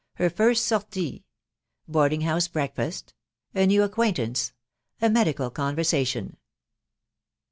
[0.15, 1.25] HER FIRST SORTIE.
[1.87, 3.13] BOARDING HOUSE BREAKFAST.
[3.53, 4.51] A NEW ACQUAINTANCE.
[4.99, 6.37] A MEDICAL CONVER SATION.